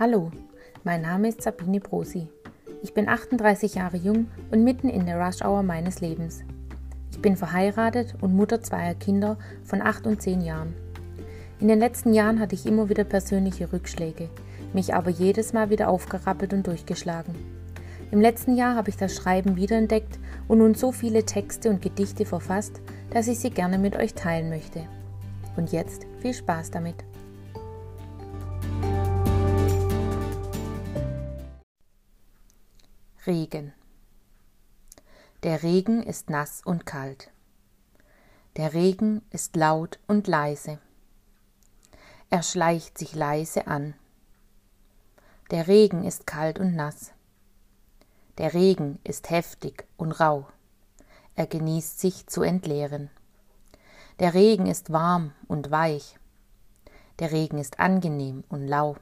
Hallo, 0.00 0.30
mein 0.84 1.02
Name 1.02 1.26
ist 1.26 1.42
Sabine 1.42 1.80
Brosi. 1.80 2.28
Ich 2.84 2.94
bin 2.94 3.08
38 3.08 3.74
Jahre 3.74 3.96
jung 3.96 4.28
und 4.52 4.62
mitten 4.62 4.88
in 4.88 5.06
der 5.06 5.18
Rush 5.18 5.42
Hour 5.42 5.64
meines 5.64 6.00
Lebens. 6.00 6.44
Ich 7.10 7.20
bin 7.20 7.36
verheiratet 7.36 8.14
und 8.20 8.32
Mutter 8.32 8.60
zweier 8.60 8.94
Kinder 8.94 9.38
von 9.64 9.82
8 9.82 10.06
und 10.06 10.22
10 10.22 10.40
Jahren. 10.42 10.72
In 11.58 11.66
den 11.66 11.80
letzten 11.80 12.14
Jahren 12.14 12.38
hatte 12.38 12.54
ich 12.54 12.64
immer 12.64 12.88
wieder 12.88 13.02
persönliche 13.02 13.72
Rückschläge, 13.72 14.28
mich 14.72 14.94
aber 14.94 15.10
jedes 15.10 15.52
Mal 15.52 15.68
wieder 15.68 15.88
aufgerappelt 15.88 16.52
und 16.52 16.68
durchgeschlagen. 16.68 17.34
Im 18.12 18.20
letzten 18.20 18.54
Jahr 18.54 18.76
habe 18.76 18.90
ich 18.90 18.96
das 18.96 19.16
Schreiben 19.16 19.56
wiederentdeckt 19.56 20.20
und 20.46 20.58
nun 20.58 20.76
so 20.76 20.92
viele 20.92 21.24
Texte 21.24 21.70
und 21.70 21.82
Gedichte 21.82 22.24
verfasst, 22.24 22.82
dass 23.10 23.26
ich 23.26 23.40
sie 23.40 23.50
gerne 23.50 23.78
mit 23.78 23.96
euch 23.96 24.14
teilen 24.14 24.48
möchte. 24.48 24.86
Und 25.56 25.72
jetzt 25.72 26.06
viel 26.20 26.34
Spaß 26.34 26.70
damit. 26.70 27.07
Regen. 33.28 33.74
Der 35.42 35.62
Regen 35.62 36.02
ist 36.02 36.30
nass 36.30 36.62
und 36.64 36.86
kalt. 36.86 37.30
Der 38.56 38.72
Regen 38.72 39.20
ist 39.28 39.54
laut 39.54 39.98
und 40.06 40.26
leise. 40.26 40.78
Er 42.30 42.42
schleicht 42.42 42.96
sich 42.96 43.14
leise 43.14 43.66
an. 43.66 43.92
Der 45.50 45.68
Regen 45.68 46.04
ist 46.04 46.26
kalt 46.26 46.58
und 46.58 46.74
nass. 46.74 47.12
Der 48.38 48.54
Regen 48.54 48.98
ist 49.04 49.28
heftig 49.28 49.86
und 49.98 50.12
rau. 50.12 50.48
Er 51.34 51.46
genießt 51.46 52.00
sich 52.00 52.26
zu 52.28 52.40
entleeren. 52.40 53.10
Der 54.20 54.32
Regen 54.32 54.64
ist 54.64 54.90
warm 54.90 55.34
und 55.48 55.70
weich. 55.70 56.18
Der 57.18 57.30
Regen 57.30 57.58
ist 57.58 57.78
angenehm 57.78 58.44
und 58.48 58.66
lau. 58.66 58.96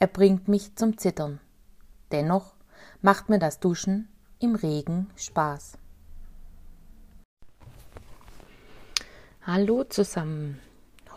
Er 0.00 0.06
bringt 0.06 0.48
mich 0.48 0.76
zum 0.76 0.98
Zittern. 0.98 1.40
Dennoch 2.12 2.55
macht 3.02 3.28
mir 3.28 3.38
das 3.38 3.60
Duschen 3.60 4.08
im 4.38 4.54
Regen 4.54 5.08
Spaß. 5.16 5.78
Hallo 9.42 9.84
zusammen. 9.84 10.60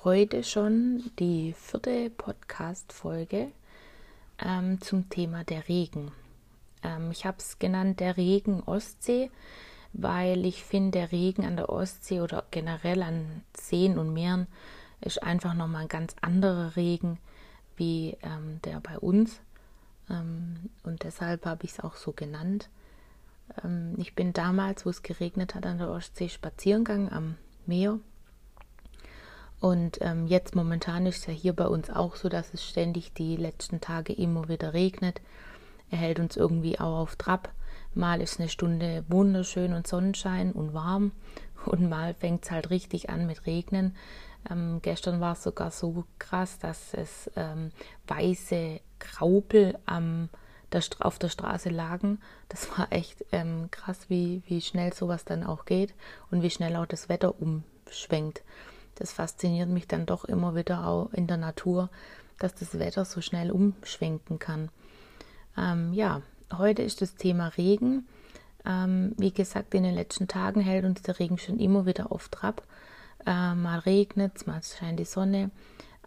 Heute 0.03 0.43
schon 0.43 1.11
die 1.19 1.53
vierte 1.53 2.09
Podcast-Folge 2.09 3.51
ähm, 4.37 4.79
zum 4.81 5.09
Thema 5.09 5.43
der 5.43 5.67
Regen. 5.67 6.11
Ähm, 6.83 7.11
ich 7.11 7.25
habe 7.25 7.37
es 7.39 7.59
genannt 7.59 7.99
der 7.99 8.17
Regen 8.17 8.61
Ostsee, 8.63 9.31
weil 9.93 10.45
ich 10.45 10.63
finde, 10.63 10.99
der 10.99 11.11
Regen 11.11 11.45
an 11.45 11.57
der 11.57 11.69
Ostsee 11.69 12.21
oder 12.21 12.45
generell 12.51 13.01
an 13.01 13.43
Seen 13.57 13.97
und 13.97 14.13
Meeren 14.13 14.47
ist 15.01 15.23
einfach 15.23 15.53
nochmal 15.53 15.83
ein 15.83 15.87
ganz 15.89 16.15
anderer 16.21 16.75
Regen 16.75 17.17
wie 17.75 18.17
ähm, 18.21 18.61
der 18.63 18.79
bei 18.79 18.99
uns. 18.99 19.41
Ähm, 20.09 20.69
und 20.83 21.03
deshalb 21.03 21.45
habe 21.45 21.65
ich 21.65 21.71
es 21.71 21.79
auch 21.79 21.95
so 21.95 22.11
genannt. 22.11 22.69
Ähm, 23.63 23.93
ich 23.97 24.15
bin 24.15 24.33
damals, 24.33 24.85
wo 24.85 24.89
es 24.89 25.03
geregnet 25.03 25.55
hat, 25.55 25.65
an 25.65 25.77
der 25.77 25.89
Ostsee 25.89 26.29
spazieren 26.29 26.83
gegangen 26.83 27.11
am 27.11 27.35
Meer. 27.65 27.99
Und 29.59 29.99
ähm, 30.01 30.27
jetzt 30.27 30.55
momentan 30.55 31.05
ist 31.05 31.19
es 31.19 31.25
ja 31.27 31.33
hier 31.33 31.53
bei 31.53 31.67
uns 31.67 31.89
auch 31.89 32.15
so, 32.15 32.29
dass 32.29 32.53
es 32.53 32.63
ständig 32.63 33.13
die 33.13 33.35
letzten 33.35 33.81
Tage 33.81 34.13
immer 34.13 34.47
wieder 34.47 34.73
regnet. 34.73 35.21
Er 35.91 35.97
hält 35.97 36.19
uns 36.19 36.37
irgendwie 36.37 36.79
auch 36.79 36.99
auf 36.99 37.15
Trab. 37.17 37.51
Mal 37.93 38.21
ist 38.21 38.39
eine 38.39 38.49
Stunde 38.49 39.03
wunderschön 39.09 39.73
und 39.73 39.87
Sonnenschein 39.87 40.53
und 40.53 40.73
warm 40.73 41.11
und 41.65 41.89
mal 41.89 42.13
fängt 42.13 42.45
es 42.45 42.51
halt 42.51 42.69
richtig 42.69 43.09
an 43.09 43.25
mit 43.25 43.45
Regnen. 43.45 43.95
Ähm, 44.49 44.79
gestern 44.81 45.19
war 45.19 45.33
es 45.33 45.43
sogar 45.43 45.71
so 45.71 46.05
krass, 46.17 46.59
dass 46.59 46.93
es 46.93 47.29
ähm, 47.35 47.71
weiße 48.07 48.79
Graupel 48.99 49.77
am, 49.85 50.29
der, 50.71 50.83
auf 50.99 51.19
der 51.19 51.29
Straße 51.29 51.69
lagen. 51.69 52.19
Das 52.47 52.69
war 52.77 52.91
echt 52.91 53.25
ähm, 53.31 53.69
krass, 53.71 54.09
wie, 54.09 54.43
wie 54.47 54.61
schnell 54.61 54.93
sowas 54.93 55.25
dann 55.25 55.43
auch 55.43 55.65
geht 55.65 55.93
und 56.31 56.41
wie 56.41 56.49
schnell 56.49 56.75
auch 56.75 56.85
das 56.85 57.09
Wetter 57.09 57.35
umschwenkt. 57.39 58.43
Das 58.95 59.13
fasziniert 59.13 59.69
mich 59.69 59.87
dann 59.87 60.05
doch 60.05 60.25
immer 60.25 60.55
wieder 60.55 60.85
auch 60.85 61.11
in 61.13 61.27
der 61.27 61.37
Natur, 61.37 61.89
dass 62.37 62.53
das 62.55 62.79
Wetter 62.79 63.05
so 63.05 63.21
schnell 63.21 63.51
umschwenken 63.51 64.39
kann. 64.39 64.69
Ähm, 65.57 65.93
ja, 65.93 66.21
heute 66.57 66.81
ist 66.81 67.01
das 67.01 67.15
Thema 67.15 67.47
Regen. 67.49 68.07
Ähm, 68.65 69.13
wie 69.17 69.31
gesagt, 69.31 69.73
in 69.73 69.83
den 69.83 69.95
letzten 69.95 70.27
Tagen 70.27 70.61
hält 70.61 70.85
uns 70.85 71.01
der 71.01 71.19
Regen 71.19 71.37
schon 71.37 71.59
immer 71.59 71.85
wieder 71.85 72.11
auf 72.11 72.29
Trab. 72.29 72.63
Äh, 73.25 73.53
mal 73.55 73.79
regnet 73.79 74.33
es, 74.35 74.47
mal 74.47 74.61
scheint 74.63 74.99
die 74.99 75.05
Sonne. 75.05 75.51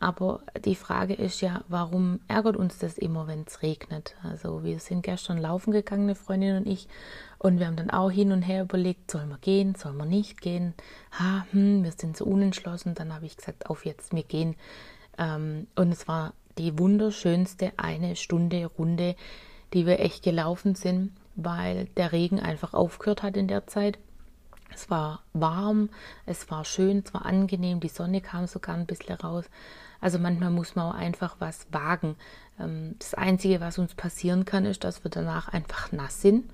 Aber 0.02 0.40
die 0.64 0.74
Frage 0.74 1.14
ist 1.14 1.42
ja, 1.42 1.62
warum 1.68 2.18
ärgert 2.26 2.56
uns 2.56 2.78
das 2.78 2.98
immer, 2.98 3.28
wenn 3.28 3.44
es 3.46 3.62
regnet? 3.62 4.16
Also 4.24 4.64
wir 4.64 4.80
sind 4.80 5.02
gestern 5.02 5.38
laufen 5.38 5.70
gegangen, 5.70 6.04
eine 6.04 6.16
Freundin 6.16 6.56
und 6.56 6.66
ich, 6.66 6.88
und 7.38 7.60
wir 7.60 7.68
haben 7.68 7.76
dann 7.76 7.90
auch 7.90 8.10
hin 8.10 8.32
und 8.32 8.42
her 8.42 8.62
überlegt, 8.62 9.12
sollen 9.12 9.28
wir 9.28 9.38
gehen, 9.38 9.76
sollen 9.76 9.96
wir 9.96 10.04
nicht 10.04 10.40
gehen? 10.40 10.74
Ha, 11.12 11.46
hm, 11.52 11.84
wir 11.84 11.92
sind 11.92 12.16
so 12.16 12.24
unentschlossen. 12.24 12.96
Dann 12.96 13.14
habe 13.14 13.26
ich 13.26 13.36
gesagt, 13.36 13.70
auf 13.70 13.84
jetzt, 13.84 14.12
wir 14.12 14.24
gehen. 14.24 14.56
Ähm, 15.18 15.68
und 15.76 15.92
es 15.92 16.08
war 16.08 16.34
die 16.58 16.76
wunderschönste 16.80 17.70
eine 17.76 18.16
Stunde 18.16 18.66
Runde, 18.66 19.14
die 19.72 19.86
wir 19.86 20.00
echt 20.00 20.24
gelaufen 20.24 20.74
sind, 20.74 21.12
weil 21.36 21.86
der 21.96 22.10
Regen 22.10 22.40
einfach 22.40 22.74
aufgehört 22.74 23.22
hat 23.22 23.36
in 23.36 23.46
der 23.46 23.68
Zeit. 23.68 24.00
Es 24.74 24.90
war 24.90 25.22
warm, 25.32 25.90
es 26.26 26.50
war 26.50 26.64
schön, 26.64 27.02
es 27.04 27.12
war 27.14 27.26
angenehm, 27.26 27.80
die 27.80 27.88
Sonne 27.88 28.20
kam 28.20 28.46
sogar 28.46 28.74
ein 28.74 28.86
bisschen 28.86 29.16
raus. 29.16 29.44
Also 30.00 30.18
manchmal 30.18 30.50
muss 30.50 30.74
man 30.74 30.92
auch 30.92 30.94
einfach 30.94 31.36
was 31.38 31.66
wagen. 31.70 32.16
Ähm, 32.58 32.96
das 32.98 33.14
Einzige, 33.14 33.60
was 33.60 33.78
uns 33.78 33.94
passieren 33.94 34.44
kann, 34.44 34.66
ist, 34.66 34.84
dass 34.84 35.04
wir 35.04 35.10
danach 35.10 35.48
einfach 35.48 35.92
nass 35.92 36.20
sind, 36.20 36.50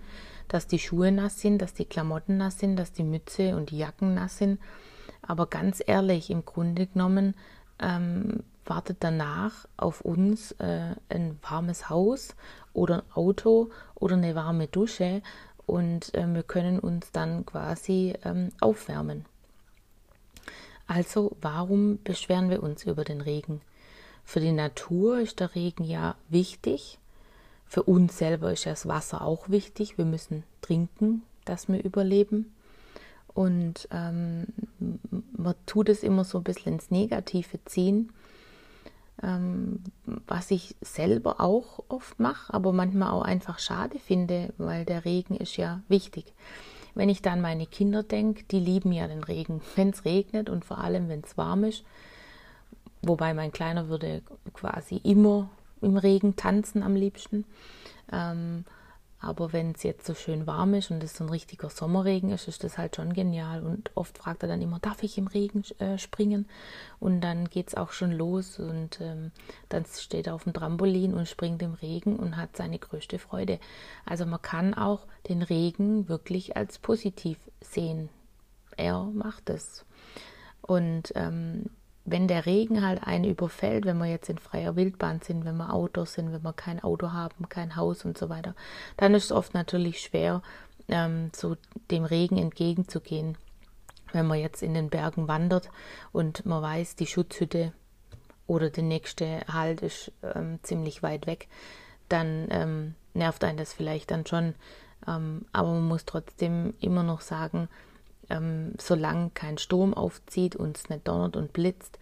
dass 0.49 0.67
die 0.67 0.79
Schuhe 0.79 1.13
nass 1.13 1.41
sind, 1.41 1.61
dass 1.61 1.75
die 1.75 1.87
Klamotten 1.87 2.37
nass 2.37 2.59
sind, 2.59 2.77
dass 2.77 2.93
die 2.93 3.05
Mütze 3.05 3.57
und 3.57 3.71
die 3.71 3.79
Jacken 3.79 4.15
nass 4.15 4.39
sind. 4.39 4.61
Aber 5.23 5.47
ganz 5.47 5.83
ehrlich, 5.85 6.31
im 6.31 6.45
Grunde 6.45 6.87
genommen 6.87 7.35
ähm, 7.79 8.43
wartet 8.65 8.99
danach 9.01 9.67
auf 9.77 10.03
uns 10.03 10.53
äh, 10.53 10.95
ein 11.09 11.39
warmes 11.43 11.89
Haus 11.89 12.35
oder 12.73 12.97
ein 12.99 13.13
Auto 13.15 13.71
oder 13.95 14.17
eine 14.17 14.35
warme 14.35 14.67
Dusche 14.67 15.23
und 15.69 16.15
äh, 16.15 16.27
wir 16.27 16.43
können 16.43 16.79
uns 16.79 17.13
dann 17.13 17.45
quasi 17.45 18.15
ähm, 18.25 18.49
aufwärmen. 18.61 19.27
Also 20.87 21.37
warum 21.43 22.03
beschweren 22.03 22.49
wir 22.49 22.63
uns 22.63 22.85
über 22.85 23.05
den 23.05 23.21
Regen? 23.21 23.61
Für 24.25 24.41
die 24.41 24.53
Natur 24.53 25.21
ist 25.21 25.41
der 25.41 25.55
Regen 25.55 25.85
ja 25.85 26.17
wichtig. 26.31 26.99
Für 27.67 27.83
uns 27.83 28.17
selber 28.17 28.53
ist 28.53 28.65
das 28.65 28.89
Wasser 28.89 29.23
auch 29.23 29.51
wichtig. 29.51 29.99
Wir 29.99 30.07
müssen 30.07 30.43
trinken, 30.63 31.23
dass 31.45 31.69
wir 31.69 31.85
überleben. 31.85 32.51
Und 33.35 33.89
ähm, 33.91 34.47
man 35.37 35.55
tut 35.67 35.91
es 35.91 36.03
immer 36.03 36.25
so 36.25 36.39
ein 36.39 36.45
bisschen 36.45 36.75
ins 36.75 36.91
Negative 36.91 37.63
ziehen 37.67 38.11
ähm, 39.23 39.83
was 40.27 40.51
ich 40.51 40.77
selber 40.81 41.41
auch 41.41 41.85
oft 41.89 42.21
mache, 42.21 42.53
aber 42.53 42.73
manchmal 42.73 43.11
auch 43.11 43.23
einfach 43.23 43.59
schade 43.59 43.99
finde, 43.99 44.53
weil 44.59 44.85
der 44.85 45.05
Regen 45.05 45.37
ist 45.37 45.57
ja 45.57 45.81
wichtig. 45.89 46.33
Wenn 46.95 47.09
ich 47.09 47.23
dann 47.23 47.41
meine 47.41 47.67
Kinder 47.67 48.03
denke, 48.03 48.45
die 48.45 48.61
lieben 48.61 48.93
ja 48.93 49.07
den 49.07 49.23
Regen, 49.23 49.61
wenn 49.77 49.91
es 49.91 50.05
regnet 50.05 50.49
und 50.49 50.65
vor 50.65 50.79
allem 50.79 51.09
wenn 51.09 51.21
es 51.21 51.37
warm 51.37 51.65
ist. 51.65 51.85
Wobei 53.03 53.35
mein 53.35 53.53
Kleiner 53.53 53.89
würde 53.89 54.23
quasi 54.53 54.97
immer 54.97 55.51
im 55.81 55.97
Regen 55.97 56.35
tanzen 56.35 56.83
am 56.83 56.97
liebsten. 56.97 57.45
Ähm, 58.13 58.65
aber 59.21 59.53
wenn 59.53 59.73
es 59.73 59.83
jetzt 59.83 60.07
so 60.07 60.15
schön 60.15 60.47
warm 60.47 60.75
ist 60.75 60.91
und 60.91 61.03
es 61.03 61.17
so 61.17 61.25
ein 61.25 61.31
richtiger 61.31 61.71
Sommerregen 61.71 62.31
ist, 62.31 62.47
ist 62.47 62.63
das 62.63 62.79
halt 62.79 62.95
schon 62.95 63.13
genial. 63.13 63.65
Und 63.65 63.91
oft 63.97 64.17
fragt 64.17 64.43
er 64.43 64.49
dann 64.49 64.63
immer, 64.63 64.79
darf 64.79 65.03
ich 65.03 65.19
im 65.19 65.27
Regen 65.27 65.65
äh, 65.79 65.99
springen? 65.99 66.49
Und 67.01 67.21
dann 67.21 67.49
geht 67.49 67.69
es 67.69 67.75
auch 67.75 67.91
schon 67.91 68.13
los 68.13 68.61
und 68.61 69.01
ähm, 69.01 69.33
dann 69.69 69.85
steht 69.87 70.29
er 70.29 70.35
auf 70.35 70.45
dem 70.45 70.53
Trampolin 70.53 71.15
und 71.15 71.29
springt 71.29 71.63
im 71.63 71.75
Regen 71.75 72.17
und 72.17 72.37
hat 72.37 72.57
seine 72.57 72.79
größte 72.79 73.19
Freude. 73.19 73.59
Also 74.07 74.25
man 74.25 74.41
kann 74.41 74.75
auch 74.75 75.07
den 75.29 75.43
Regen 75.43 76.09
wirklich 76.09 76.57
als 76.57 76.79
positiv 76.79 77.39
sehen. 77.61 78.11
Er 78.77 79.03
macht 79.03 79.51
es. 79.51 79.85
Und 80.61 81.13
ähm, 81.17 81.71
wenn 82.11 82.29
der 82.29 82.47
Regen 82.47 82.85
halt 82.85 83.03
einen 83.07 83.25
überfällt, 83.25 83.85
wenn 83.85 83.99
wir 83.99 84.07
jetzt 84.07 84.29
in 84.29 84.39
freier 84.39 84.77
Wildbahn 84.77 85.21
sind, 85.21 85.45
wenn 85.45 85.57
wir 85.57 85.73
Autos 85.73 86.15
sind, 86.15 86.33
wenn 86.33 86.43
wir 86.43 86.53
kein 86.53 86.83
Auto 86.83 87.13
haben, 87.13 87.49
kein 87.49 87.77
Haus 87.77 88.05
und 88.05 88.17
so 88.17 88.29
weiter, 88.29 88.55
dann 88.97 89.15
ist 89.15 89.27
es 89.27 89.33
oft 89.33 89.55
natürlich 89.55 90.01
schwer, 90.01 90.43
ähm, 90.89 91.31
so 91.35 91.57
dem 91.91 92.05
Regen 92.05 92.39
entgegenzugehen. 92.39 93.37
Wenn 94.13 94.27
man 94.27 94.39
jetzt 94.39 94.63
in 94.63 94.75
den 94.75 94.89
Bergen 94.89 95.29
wandert 95.29 95.71
und 96.13 96.47
man 96.47 96.63
weiß, 96.63 96.97
die 96.97 97.07
Schutzhütte 97.07 97.73
oder 98.47 98.71
der 98.71 98.85
nächste 98.85 99.43
Halt 99.53 99.83
ist 99.83 100.13
ähm, 100.23 100.59
ziemlich 100.63 101.03
weit 101.03 101.27
weg, 101.27 101.49
dann 102.09 102.49
ähm, 102.51 102.95
nervt 103.13 103.45
einen 103.45 103.59
das 103.59 103.75
vielleicht 103.75 104.11
dann 104.11 104.25
schon. 104.25 104.55
Ähm, 105.07 105.45
aber 105.53 105.69
man 105.69 105.89
muss 105.89 106.07
trotzdem 106.07 106.75
immer 106.81 107.03
noch 107.03 107.21
sagen, 107.21 107.69
ähm, 108.31 108.75
solange 108.79 109.31
kein 109.31 109.59
Sturm 109.59 109.95
aufzieht 109.95 110.57
und 110.57 110.77
es 110.77 110.89
nicht 110.89 111.07
donnert 111.09 111.37
und 111.37 111.53
blitzt, 111.53 111.99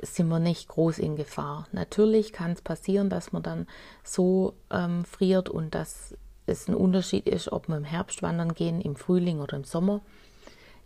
sind 0.00 0.28
wir 0.28 0.38
nicht 0.40 0.68
groß 0.68 0.98
in 0.98 1.16
Gefahr. 1.16 1.68
Natürlich 1.72 2.32
kann 2.32 2.52
es 2.52 2.62
passieren, 2.62 3.10
dass 3.10 3.32
man 3.32 3.42
dann 3.42 3.66
so 4.02 4.54
ähm, 4.70 5.04
friert 5.04 5.48
und 5.48 5.74
dass 5.74 6.16
es 6.46 6.68
ein 6.68 6.74
Unterschied 6.74 7.28
ist, 7.28 7.52
ob 7.52 7.68
wir 7.68 7.76
im 7.76 7.84
Herbst 7.84 8.22
wandern 8.22 8.54
gehen, 8.54 8.80
im 8.80 8.96
Frühling 8.96 9.40
oder 9.40 9.56
im 9.56 9.64
Sommer. 9.64 10.00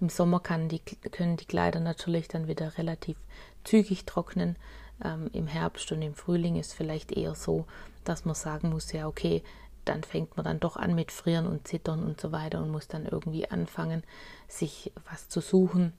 Im 0.00 0.10
Sommer 0.10 0.42
die, 0.68 0.80
können 0.80 1.38
die 1.38 1.46
Kleider 1.46 1.80
natürlich 1.80 2.28
dann 2.28 2.48
wieder 2.48 2.76
relativ 2.76 3.16
zügig 3.64 4.04
trocknen. 4.04 4.56
Ähm, 5.02 5.30
Im 5.32 5.46
Herbst 5.46 5.90
und 5.92 6.02
im 6.02 6.14
Frühling 6.14 6.56
ist 6.56 6.74
vielleicht 6.74 7.12
eher 7.12 7.34
so, 7.34 7.66
dass 8.04 8.24
man 8.24 8.34
sagen 8.34 8.70
muss, 8.70 8.92
ja, 8.92 9.06
okay, 9.06 9.42
dann 9.88 10.02
fängt 10.02 10.36
man 10.36 10.44
dann 10.44 10.60
doch 10.60 10.76
an 10.76 10.94
mit 10.94 11.12
Frieren 11.12 11.46
und 11.46 11.66
Zittern 11.66 12.04
und 12.04 12.20
so 12.20 12.32
weiter 12.32 12.60
und 12.60 12.70
muss 12.70 12.88
dann 12.88 13.06
irgendwie 13.06 13.50
anfangen, 13.50 14.02
sich 14.48 14.92
was 15.10 15.28
zu 15.28 15.40
suchen. 15.40 15.92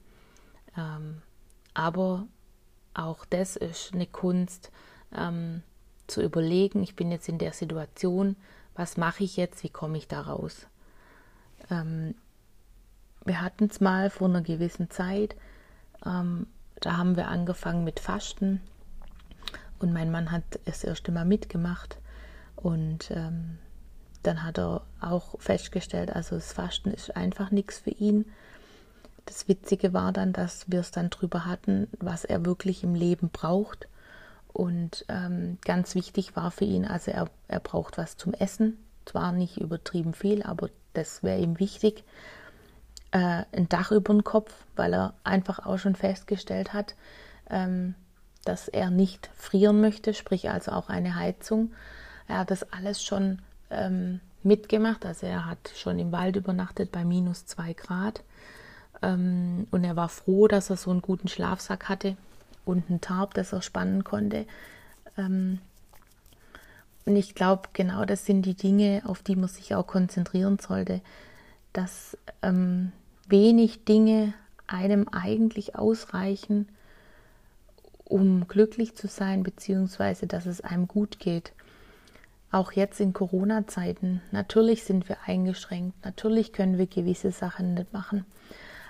Ähm, 0.76 1.22
aber 1.74 2.26
auch 2.94 3.24
das 3.24 3.56
ist 3.56 3.94
eine 3.94 4.06
Kunst, 4.06 4.70
ähm, 5.16 5.62
zu 6.06 6.22
überlegen, 6.22 6.82
ich 6.82 6.96
bin 6.96 7.10
jetzt 7.10 7.28
in 7.28 7.38
der 7.38 7.52
Situation, 7.52 8.36
was 8.74 8.96
mache 8.96 9.24
ich 9.24 9.36
jetzt, 9.36 9.62
wie 9.62 9.68
komme 9.68 9.98
ich 9.98 10.08
da 10.08 10.22
raus. 10.22 10.66
Ähm, 11.70 12.14
wir 13.24 13.40
hatten 13.40 13.66
es 13.66 13.80
mal 13.80 14.10
vor 14.10 14.28
einer 14.28 14.42
gewissen 14.42 14.90
Zeit, 14.90 15.36
ähm, 16.04 16.46
da 16.80 16.96
haben 16.96 17.16
wir 17.16 17.28
angefangen 17.28 17.84
mit 17.84 18.00
Fasten 18.00 18.60
und 19.78 19.92
mein 19.92 20.10
Mann 20.10 20.30
hat 20.30 20.44
das 20.64 20.84
erste 20.84 21.12
Mal 21.12 21.24
mitgemacht 21.24 21.98
und 22.56 23.10
ähm, 23.10 23.58
dann 24.22 24.44
hat 24.44 24.58
er 24.58 24.82
auch 25.00 25.40
festgestellt, 25.40 26.14
also 26.14 26.36
das 26.36 26.52
Fasten 26.52 26.90
ist 26.90 27.16
einfach 27.16 27.50
nichts 27.50 27.78
für 27.78 27.90
ihn. 27.90 28.26
Das 29.26 29.46
Witzige 29.46 29.92
war 29.92 30.12
dann, 30.12 30.32
dass 30.32 30.70
wir 30.70 30.80
es 30.80 30.90
dann 30.90 31.10
drüber 31.10 31.44
hatten, 31.44 31.88
was 31.98 32.24
er 32.24 32.44
wirklich 32.44 32.82
im 32.82 32.94
Leben 32.94 33.28
braucht. 33.28 33.88
Und 34.52 35.04
ähm, 35.08 35.58
ganz 35.64 35.94
wichtig 35.94 36.34
war 36.34 36.50
für 36.50 36.64
ihn, 36.64 36.86
also 36.86 37.10
er, 37.10 37.28
er 37.46 37.60
braucht 37.60 37.98
was 37.98 38.16
zum 38.16 38.32
Essen. 38.32 38.78
Zwar 39.04 39.32
nicht 39.32 39.58
übertrieben 39.58 40.14
viel, 40.14 40.42
aber 40.42 40.70
das 40.94 41.22
wäre 41.22 41.40
ihm 41.40 41.58
wichtig. 41.58 42.04
Äh, 43.10 43.44
ein 43.52 43.68
Dach 43.68 43.90
über 43.92 44.12
den 44.12 44.24
Kopf, 44.24 44.52
weil 44.76 44.94
er 44.94 45.14
einfach 45.24 45.64
auch 45.64 45.78
schon 45.78 45.94
festgestellt 45.94 46.72
hat, 46.72 46.94
ähm, 47.50 47.94
dass 48.44 48.68
er 48.68 48.90
nicht 48.90 49.30
frieren 49.34 49.80
möchte, 49.80 50.12
sprich 50.14 50.50
also 50.50 50.72
auch 50.72 50.88
eine 50.88 51.16
Heizung. 51.16 51.72
Er 52.26 52.38
hat 52.38 52.50
das 52.50 52.72
alles 52.72 53.02
schon 53.02 53.40
ähm, 53.70 54.20
mitgemacht, 54.42 55.04
also 55.04 55.26
er 55.26 55.46
hat 55.46 55.72
schon 55.76 55.98
im 55.98 56.12
Wald 56.12 56.36
übernachtet 56.36 56.92
bei 56.92 57.04
minus 57.04 57.46
zwei 57.46 57.72
Grad. 57.72 58.22
Ähm, 59.02 59.66
und 59.70 59.84
er 59.84 59.96
war 59.96 60.08
froh, 60.08 60.48
dass 60.48 60.70
er 60.70 60.76
so 60.76 60.90
einen 60.90 61.02
guten 61.02 61.28
Schlafsack 61.28 61.88
hatte 61.88 62.16
und 62.64 62.90
ein 62.90 63.00
Tarp, 63.00 63.34
das 63.34 63.52
er 63.52 63.62
spannen 63.62 64.04
konnte. 64.04 64.46
Ähm, 65.16 65.60
und 67.04 67.16
ich 67.16 67.34
glaube, 67.34 67.70
genau 67.72 68.04
das 68.04 68.26
sind 68.26 68.42
die 68.42 68.54
Dinge, 68.54 69.02
auf 69.06 69.22
die 69.22 69.36
man 69.36 69.48
sich 69.48 69.74
auch 69.74 69.86
konzentrieren 69.86 70.58
sollte, 70.58 71.00
dass 71.72 72.18
ähm, 72.42 72.92
wenig 73.28 73.84
Dinge 73.84 74.34
einem 74.66 75.08
eigentlich 75.08 75.74
ausreichen, 75.76 76.68
um 78.04 78.46
glücklich 78.46 78.94
zu 78.94 79.06
sein, 79.06 79.42
beziehungsweise 79.42 80.26
dass 80.26 80.44
es 80.44 80.60
einem 80.60 80.86
gut 80.86 81.18
geht. 81.18 81.52
Auch 82.50 82.72
jetzt 82.72 82.98
in 83.00 83.12
Corona-Zeiten, 83.12 84.22
natürlich 84.30 84.84
sind 84.84 85.08
wir 85.08 85.18
eingeschränkt, 85.26 86.02
natürlich 86.04 86.52
können 86.52 86.78
wir 86.78 86.86
gewisse 86.86 87.30
Sachen 87.30 87.74
nicht 87.74 87.92
machen. 87.92 88.24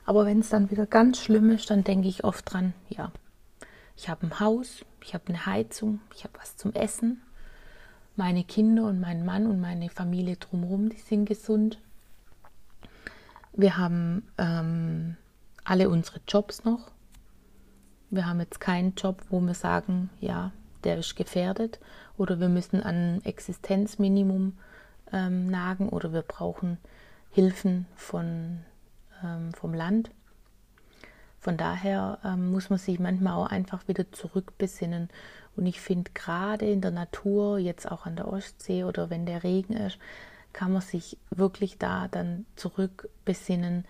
Aber 0.05 0.25
wenn 0.25 0.41
es 0.41 0.49
dann 0.49 0.71
wieder 0.71 0.87
ganz 0.87 1.19
schlimm 1.19 1.51
ist, 1.51 1.69
dann 1.71 1.83
denke 1.83 2.09
ich 2.09 2.23
oft 2.23 2.53
dran, 2.53 2.73
ja, 2.89 3.11
ich 3.97 4.09
habe 4.09 4.27
ein 4.27 4.39
Haus, 4.39 4.85
ich 5.05 5.13
habe 5.13 5.25
eine 5.29 5.45
Heizung, 5.45 6.01
ich 6.15 6.23
habe 6.23 6.39
was 6.39 6.57
zum 6.57 6.73
Essen. 6.73 7.21
Meine 8.15 8.45
Kinder 8.45 8.85
und 8.85 9.01
mein 9.01 9.25
Mann 9.25 9.47
und 9.47 9.61
meine 9.61 9.91
Familie 9.91 10.37
drumherum, 10.37 10.89
die 10.89 10.97
sind 10.97 11.27
gesund. 11.27 11.79
Wir 13.53 13.77
haben 13.77 14.29
ähm, 14.39 15.17
alle 15.65 15.89
unsere 15.89 16.21
Jobs 16.29 16.65
noch. 16.65 16.93
Wir 18.11 18.27
haben 18.27 18.39
jetzt 18.39 18.61
keinen 18.61 18.95
Job, 18.95 19.23
wo 19.31 19.41
wir 19.41 19.55
sagen, 19.55 20.11
ja, 20.21 20.53
der 20.85 20.99
ist 20.99 21.17
gefährdet 21.17 21.81
oder 22.19 22.41
wir 22.41 22.49
müssen 22.49 22.83
an 22.83 23.21
Existenzminimum 23.25 24.59
ähm, 25.13 25.47
nagen 25.47 25.89
oder 25.89 26.13
wir 26.13 26.23
brauchen 26.23 26.79
Hilfen 27.31 27.87
von 27.97 28.61
ähm, 29.23 29.53
vom 29.55 29.75
Land. 29.75 30.11
Von 31.41 31.57
daher 31.57 32.19
ähm, 32.25 32.51
muss 32.51 32.69
man 32.69 32.79
sich 32.79 32.99
manchmal 32.99 33.35
auch 33.35 33.51
einfach 33.51 33.87
wieder 33.87 34.11
zurückbesinnen. 34.13 35.09
Und 35.57 35.67
ich 35.67 35.81
finde 35.81 36.11
gerade 36.13 36.67
in 36.67 36.81
der 36.81 36.91
Natur, 36.91 37.59
jetzt 37.59 37.91
auch 37.91 38.07
an 38.07 38.17
der 38.17 38.29
Ostsee 38.29 38.85
oder 38.85 39.11
wenn 39.11 39.25
der 39.25 39.45
Regen 39.45 39.75
ist, 39.75 39.99
kann 40.53 40.73
man 40.73 40.83
sich 40.83 41.19
wirklich 41.31 41.79
da 41.79 42.09
dann 42.09 42.47
zurückbesinnen, 42.57 43.85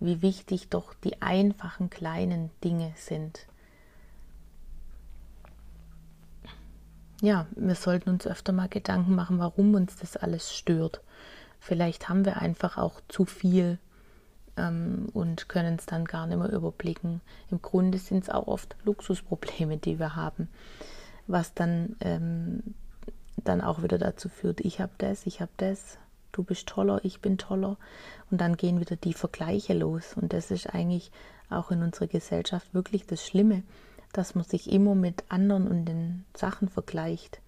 wie 0.00 0.22
wichtig 0.22 0.68
doch 0.70 0.94
die 0.94 1.20
einfachen 1.20 1.90
kleinen 1.90 2.50
Dinge 2.62 2.92
sind. 2.96 3.46
Ja, 7.20 7.46
wir 7.54 7.74
sollten 7.74 8.10
uns 8.10 8.26
öfter 8.26 8.52
mal 8.52 8.68
Gedanken 8.68 9.14
machen, 9.14 9.38
warum 9.38 9.74
uns 9.74 9.96
das 9.96 10.16
alles 10.16 10.54
stört. 10.54 11.00
Vielleicht 11.60 12.08
haben 12.08 12.24
wir 12.24 12.38
einfach 12.38 12.76
auch 12.76 13.00
zu 13.08 13.24
viel 13.24 13.78
ähm, 14.56 15.08
und 15.12 15.48
können 15.48 15.76
es 15.76 15.86
dann 15.86 16.04
gar 16.04 16.26
nicht 16.26 16.38
mehr 16.38 16.52
überblicken. 16.52 17.20
Im 17.50 17.62
Grunde 17.62 17.98
sind 17.98 18.24
es 18.24 18.30
auch 18.30 18.46
oft 18.46 18.76
Luxusprobleme, 18.84 19.78
die 19.78 19.98
wir 19.98 20.16
haben, 20.16 20.48
was 21.26 21.54
dann, 21.54 21.96
ähm, 22.00 22.74
dann 23.36 23.60
auch 23.60 23.82
wieder 23.82 23.98
dazu 23.98 24.28
führt, 24.28 24.60
ich 24.60 24.80
habe 24.80 24.92
das, 24.98 25.26
ich 25.26 25.40
habe 25.40 25.52
das, 25.56 25.98
du 26.32 26.42
bist 26.42 26.66
toller, 26.66 27.00
ich 27.04 27.20
bin 27.20 27.38
toller. 27.38 27.76
Und 28.30 28.40
dann 28.40 28.56
gehen 28.56 28.80
wieder 28.80 28.96
die 28.96 29.14
Vergleiche 29.14 29.74
los. 29.74 30.14
Und 30.20 30.32
das 30.32 30.50
ist 30.50 30.66
eigentlich 30.74 31.10
auch 31.48 31.70
in 31.70 31.82
unserer 31.82 32.08
Gesellschaft 32.08 32.74
wirklich 32.74 33.06
das 33.06 33.24
Schlimme, 33.24 33.62
dass 34.14 34.34
man 34.34 34.44
sich 34.44 34.70
immer 34.70 34.94
mit 34.94 35.24
anderen 35.28 35.68
und 35.68 35.84
den 35.84 36.24
Sachen 36.34 36.68
vergleicht. 36.68 37.40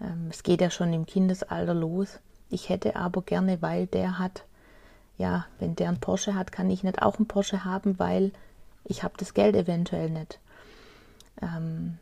Ähm, 0.00 0.28
es 0.30 0.42
geht 0.42 0.60
ja 0.60 0.70
schon 0.70 0.92
im 0.92 1.06
Kindesalter 1.06 1.74
los. 1.74 2.20
Ich 2.48 2.68
hätte 2.68 2.96
aber 2.96 3.22
gerne, 3.22 3.60
weil 3.60 3.86
der 3.86 4.18
hat, 4.18 4.44
ja, 5.18 5.46
wenn 5.58 5.76
der 5.76 5.88
einen 5.88 6.00
Porsche 6.00 6.34
hat, 6.34 6.52
kann 6.52 6.70
ich 6.70 6.82
nicht 6.82 7.02
auch 7.02 7.16
einen 7.16 7.28
Porsche 7.28 7.64
haben, 7.64 7.98
weil 7.98 8.32
ich 8.84 9.02
habe 9.02 9.14
das 9.18 9.34
Geld 9.34 9.56
eventuell 9.56 10.08
nicht. 10.08 10.38
Ähm, 11.42 11.98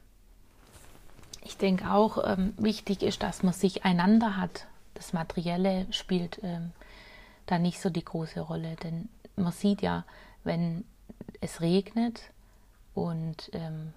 ich 1.42 1.56
denke 1.56 1.90
auch, 1.90 2.18
ähm, 2.25 2.54
wichtig 2.59 3.02
ist, 3.02 3.23
dass 3.23 3.42
man 3.42 3.54
sich 3.54 3.85
einander 3.85 4.37
hat. 4.37 4.66
Das 4.94 5.12
Materielle 5.12 5.87
spielt 5.90 6.40
ähm, 6.42 6.73
da 7.47 7.59
nicht 7.59 7.80
so 7.80 7.88
die 7.88 8.04
große 8.04 8.40
Rolle, 8.40 8.76
denn 8.82 9.09
man 9.37 9.52
sieht 9.52 9.80
ja, 9.80 10.04
wenn 10.44 10.85
es 11.40 11.61
regnet 11.61 12.20
und 12.96 13.50
ähm, 13.52 13.92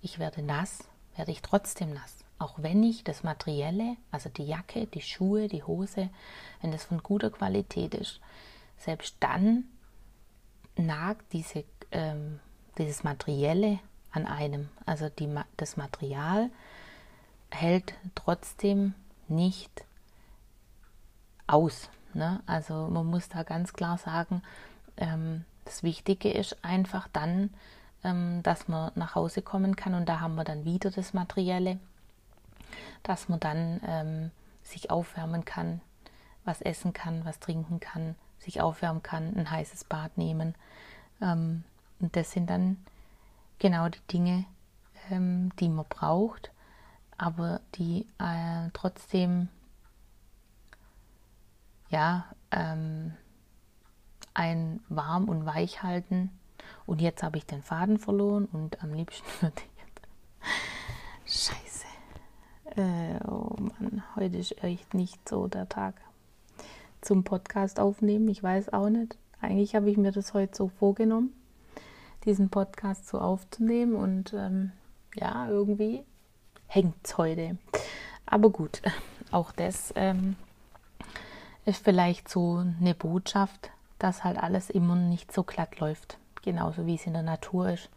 ich 0.00 0.18
werde 0.18 0.40
nass, 0.40 0.84
werde 1.16 1.32
ich 1.32 1.42
trotzdem 1.42 1.92
nass 1.92 2.26
auch 2.38 2.54
wenn 2.58 2.82
ich 2.82 3.04
das 3.04 3.22
Materielle, 3.22 3.96
also 4.10 4.28
die 4.28 4.44
Jacke, 4.44 4.86
die 4.86 5.00
Schuhe, 5.00 5.48
die 5.48 5.62
Hose, 5.62 6.10
wenn 6.60 6.72
das 6.72 6.84
von 6.84 7.02
guter 7.02 7.30
Qualität 7.30 7.94
ist, 7.94 8.20
selbst 8.78 9.16
dann 9.20 9.64
nagt 10.76 11.32
diese, 11.32 11.64
ähm, 11.92 12.40
dieses 12.76 13.04
Materielle 13.04 13.78
an 14.10 14.26
einem. 14.26 14.68
Also 14.84 15.08
die, 15.08 15.34
das 15.56 15.78
Material 15.78 16.50
hält 17.50 17.94
trotzdem 18.14 18.94
nicht 19.28 19.84
aus. 21.46 21.88
Ne? 22.12 22.42
Also 22.44 22.88
man 22.88 23.06
muss 23.06 23.30
da 23.30 23.44
ganz 23.44 23.72
klar 23.72 23.96
sagen, 23.96 24.42
ähm, 24.98 25.44
das 25.64 25.82
Wichtige 25.82 26.30
ist 26.30 26.62
einfach 26.62 27.08
dann, 27.12 27.50
ähm, 28.06 28.42
dass 28.42 28.68
man 28.68 28.92
nach 28.94 29.14
Hause 29.14 29.42
kommen 29.42 29.76
kann 29.76 29.94
und 29.94 30.08
da 30.08 30.20
haben 30.20 30.36
wir 30.36 30.44
dann 30.44 30.64
wieder 30.64 30.90
das 30.90 31.12
Materielle 31.12 31.78
dass 33.02 33.28
man 33.28 33.40
dann 33.40 33.80
ähm, 33.86 34.30
sich 34.62 34.90
aufwärmen 34.90 35.44
kann, 35.44 35.80
was 36.44 36.60
essen 36.60 36.92
kann, 36.92 37.24
was 37.24 37.38
trinken 37.38 37.80
kann, 37.80 38.16
sich 38.38 38.60
aufwärmen 38.60 39.02
kann, 39.02 39.36
ein 39.36 39.50
heißes 39.50 39.84
Bad 39.84 40.18
nehmen. 40.18 40.54
Ähm, 41.20 41.64
und 42.00 42.16
das 42.16 42.32
sind 42.32 42.50
dann 42.50 42.84
genau 43.58 43.88
die 43.88 44.06
Dinge, 44.12 44.44
ähm, 45.10 45.54
die 45.60 45.68
man 45.68 45.86
braucht, 45.88 46.50
aber 47.16 47.60
die 47.76 48.06
äh, 48.18 48.70
trotzdem 48.72 49.48
ja 51.88 52.24
ähm, 52.50 53.14
ein 54.34 54.80
warm 54.88 55.28
und 55.28 55.46
weich 55.46 55.82
halten. 55.82 56.30
Und 56.86 57.00
jetzt 57.00 57.22
habe 57.22 57.38
ich 57.38 57.46
den 57.46 57.62
Faden 57.62 57.98
verloren 57.98 58.46
und 58.52 58.82
am 58.82 58.94
liebsten 58.94 59.24
würde 59.40 59.62
ich. 61.24 61.32
Scheiße. 61.32 61.86
Äh, 62.76 63.18
oh 63.26 63.56
Mann, 63.58 64.02
heute 64.14 64.38
ist 64.38 64.62
echt 64.62 64.94
nicht 64.94 65.28
so 65.28 65.48
der 65.48 65.68
Tag 65.68 65.94
zum 67.00 67.24
Podcast 67.24 67.80
aufnehmen. 67.80 68.28
Ich 68.28 68.42
weiß 68.42 68.72
auch 68.72 68.88
nicht. 68.88 69.16
Eigentlich 69.40 69.74
habe 69.74 69.90
ich 69.90 69.96
mir 69.96 70.12
das 70.12 70.34
heute 70.34 70.56
so 70.56 70.68
vorgenommen. 70.68 71.32
diesen 72.24 72.50
Podcast 72.50 73.06
so 73.06 73.20
aufzunehmen 73.20 73.94
und 73.94 74.32
ähm, 74.32 74.72
ja, 75.14 75.48
irgendwie 75.48 76.02
hängt 76.66 76.96
es 77.04 77.16
heute. 77.16 77.56
Aber 78.26 78.50
gut, 78.50 78.82
auch 79.30 79.52
das 79.52 79.92
ähm, 79.96 80.36
ist 81.64 81.84
vielleicht 81.84 82.28
so 82.28 82.56
eine 82.80 82.94
Botschaft, 82.94 83.70
dass 83.98 84.24
halt 84.24 84.38
alles 84.38 84.70
immer 84.70 84.96
nicht 84.96 85.32
so 85.32 85.42
glatt 85.42 85.78
läuft. 85.80 86.18
Genauso 86.46 86.86
wie 86.86 86.94
es 86.94 87.06
in 87.06 87.12
der 87.12 87.22
Natur 87.22 87.70
ist. 87.70 87.90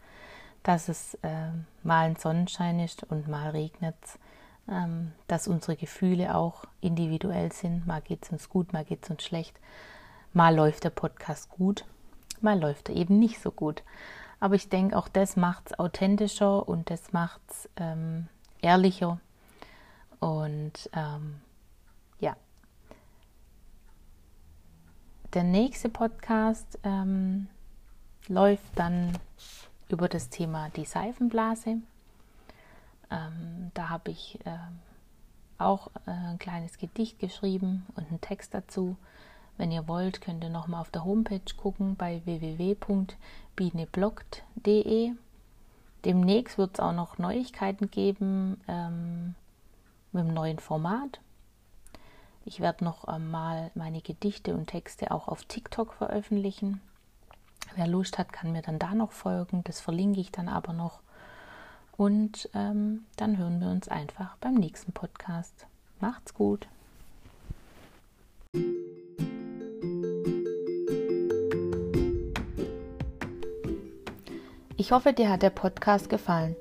Dass 0.64 0.90
es 0.90 1.14
äh, 1.22 1.52
mal 1.84 2.08
ein 2.08 2.18
Sonnenschein 2.18 2.82
ist 2.82 3.04
und 3.04 3.30
mal 3.30 3.52
regnet. 3.52 3.96
Ähm, 4.68 5.14
dass 5.28 5.48
unsere 5.48 5.78
Gefühle 5.78 6.36
auch 6.36 6.66
individuell 6.82 7.52
sind. 7.52 7.88
Mal 7.88 8.02
geht 8.02 8.26
es 8.26 8.32
uns 8.32 8.50
gut, 8.50 8.74
mal 8.74 8.84
geht 8.84 9.04
es 9.04 9.10
uns 9.10 9.24
schlecht. 9.24 9.58
Mal 10.34 10.56
läuft 10.56 10.84
der 10.84 10.92
Podcast 10.92 11.50
gut, 11.50 11.86
mal 12.42 12.60
läuft 12.60 12.90
er 12.90 12.96
eben 12.96 13.18
nicht 13.18 13.40
so 13.40 13.52
gut. 13.52 13.84
Aber 14.40 14.56
ich 14.56 14.70
denke, 14.70 14.98
auch 14.98 15.08
das 15.08 15.36
macht 15.36 15.68
es 15.68 15.80
authentischer 15.80 16.68
und 16.68 16.90
das 16.90 17.14
macht 17.14 17.42
es 17.50 17.70
ähm, 17.78 18.28
ehrlicher. 18.62 19.20
Und 20.20 20.90
ähm, 20.94 21.42
ja. 22.20 22.36
Der 25.34 25.44
nächste 25.44 25.90
Podcast 25.90 26.80
ähm, 26.84 27.48
läuft 28.30 28.78
dann 28.78 29.12
über 29.90 30.08
das 30.08 30.30
Thema 30.30 30.70
die 30.70 30.86
Seifenblase. 30.86 31.82
Ähm, 33.12 33.72
da 33.74 33.90
habe 33.90 34.12
ich 34.12 34.40
äh, 34.46 34.58
auch 35.58 35.88
äh, 36.06 36.12
ein 36.12 36.40
kleines 36.40 36.78
Gedicht 36.78 37.20
geschrieben 37.20 37.86
und 37.96 38.08
einen 38.08 38.22
Text 38.22 38.54
dazu. 38.54 38.96
Wenn 39.58 39.72
ihr 39.72 39.90
wollt, 39.90 40.22
könnt 40.22 40.44
ihr 40.44 40.50
nochmal 40.50 40.82
auf 40.82 40.92
der 40.92 41.04
Homepage 41.04 41.42
gucken 41.58 41.98
bei 41.98 42.22
www.bieneblogt.de. 42.24 45.12
Demnächst 46.06 46.58
wird 46.58 46.76
es 46.76 46.80
auch 46.80 46.94
noch 46.94 47.18
Neuigkeiten 47.18 47.92
geben 47.92 48.62
ähm, 48.70 49.36
mit 50.14 50.24
dem 50.24 50.34
neuen 50.34 50.60
Format. 50.60 51.20
Ich 52.46 52.62
werde 52.62 52.86
noch 52.86 53.04
einmal 53.04 53.70
meine 53.76 54.00
Gedichte 54.02 54.56
und 54.56 54.68
Texte 54.68 55.12
auch 55.12 55.28
auf 55.28 55.44
TikTok 55.44 55.92
veröffentlichen. 55.94 56.80
Wer 57.76 57.88
Lust 57.88 58.18
hat, 58.18 58.34
kann 58.34 58.52
mir 58.52 58.62
dann 58.62 58.80
da 58.80 58.94
noch 58.94 59.12
folgen. 59.12 59.64
Das 59.64 59.80
verlinke 59.80 60.20
ich 60.20 60.32
dann 60.32 60.50
aber 60.50 60.74
noch. 60.74 61.00
Und 61.98 62.50
ähm, 62.54 63.06
dann 63.18 63.38
hören 63.38 63.60
wir 63.60 63.70
uns 63.70 63.88
einfach 63.88 64.38
beim 64.38 64.56
nächsten 64.56 64.94
Podcast. 64.94 65.68
Macht's 66.00 66.34
gut. 66.34 66.68
Ich 74.78 74.94
hoffe, 74.94 75.14
dir 75.14 75.30
hat 75.30 75.44
der 75.44 75.50
Podcast 75.50 76.10
gefallen. 76.10 76.56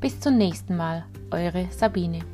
Bis 0.00 0.20
zum 0.20 0.38
nächsten 0.38 0.76
Mal, 0.76 1.04
eure 1.32 1.66
Sabine. 1.70 2.31